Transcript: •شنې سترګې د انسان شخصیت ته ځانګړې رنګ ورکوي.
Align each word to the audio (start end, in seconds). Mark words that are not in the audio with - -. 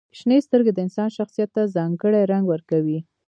•شنې 0.17 0.37
سترګې 0.47 0.71
د 0.73 0.77
انسان 0.85 1.09
شخصیت 1.17 1.49
ته 1.55 1.61
ځانګړې 1.75 2.21
رنګ 2.31 2.45
ورکوي. 2.49 2.99